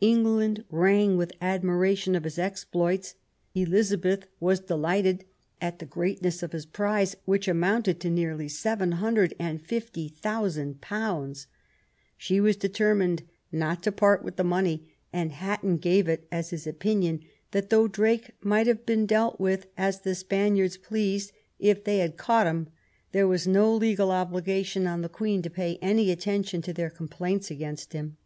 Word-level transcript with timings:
England 0.00 0.64
rang 0.70 1.18
with 1.18 1.34
admiration 1.38 2.14
of 2.14 2.24
his 2.24 2.38
exploits. 2.38 3.14
Elizabeth 3.54 4.26
was 4.40 4.58
delighted 4.58 5.26
at 5.60 5.80
the 5.80 5.84
greatness 5.84 6.42
of 6.42 6.52
his 6.52 6.64
prize, 6.64 7.14
which 7.26 7.46
amounted 7.46 8.00
to 8.00 8.08
nearly 8.08 8.46
^^750,000. 8.46 11.46
She 12.16 12.40
was 12.40 12.56
de 12.56 12.70
termined 12.70 13.20
not 13.52 13.82
to 13.82 13.92
part 13.92 14.24
with 14.24 14.36
the 14.36 14.44
money, 14.44 14.94
and 15.12 15.32
Hatton 15.32 15.76
gave 15.76 16.08
it 16.08 16.26
as 16.32 16.48
his 16.48 16.66
opinion 16.66 17.20
that, 17.50 17.68
though 17.68 17.86
Drake 17.86 18.30
might 18.40 18.66
have 18.66 18.86
been 18.86 19.04
dealt 19.04 19.38
with 19.38 19.66
as 19.76 20.00
the 20.00 20.14
Spaniards 20.14 20.78
pleased, 20.78 21.32
if 21.58 21.84
they 21.84 21.98
had 21.98 22.16
caught 22.16 22.46
him, 22.46 22.68
there 23.12 23.28
was 23.28 23.46
no 23.46 23.74
legal 23.76 24.10
obligation 24.10 24.86
on 24.86 25.02
the 25.02 25.10
Queen 25.10 25.42
to 25.42 25.50
pay 25.50 25.78
any 25.82 26.10
attention 26.10 26.62
to 26.62 26.72
their 26.72 26.88
complaints 26.88 27.50
against 27.50 27.92
him. 27.92 28.16